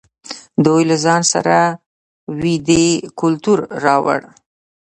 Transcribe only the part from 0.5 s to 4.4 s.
دوی له ځان سره ویدي کلتور راوړ.